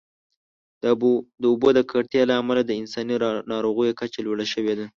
د 0.81 0.83
اوبو 1.51 1.69
د 1.77 1.79
ککړتیا 1.89 2.23
له 2.29 2.35
امله 2.41 2.61
د 2.65 2.71
انساني 2.81 3.15
ناروغیو 3.51 3.97
کچه 3.99 4.19
لوړه 4.27 4.45
شوې 4.53 4.73
ده. 4.79 4.85